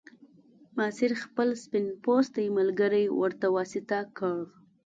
[0.77, 4.35] ماسیر خپل سپین پوستی ملګری ورته واسطه کړ.